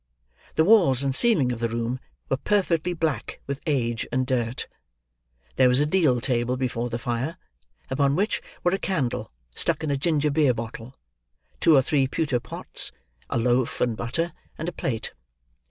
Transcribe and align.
The 0.55 0.63
walls 0.65 1.03
and 1.03 1.13
ceiling 1.13 1.51
of 1.51 1.59
the 1.59 1.69
room 1.69 1.99
were 2.27 2.37
perfectly 2.37 2.91
black 2.93 3.39
with 3.45 3.61
age 3.67 4.07
and 4.11 4.25
dirt. 4.25 4.67
There 5.57 5.69
was 5.69 5.79
a 5.79 5.85
deal 5.85 6.19
table 6.19 6.57
before 6.57 6.89
the 6.89 6.97
fire: 6.97 7.37
upon 7.87 8.15
which 8.15 8.41
were 8.63 8.71
a 8.71 8.79
candle, 8.79 9.29
stuck 9.53 9.83
in 9.83 9.91
a 9.91 9.97
ginger 9.97 10.31
beer 10.31 10.55
bottle, 10.55 10.95
two 11.59 11.75
or 11.75 11.83
three 11.83 12.07
pewter 12.07 12.39
pots, 12.39 12.91
a 13.29 13.37
loaf 13.37 13.79
and 13.79 13.95
butter, 13.95 14.33
and 14.57 14.67
a 14.67 14.71
plate. 14.73 15.13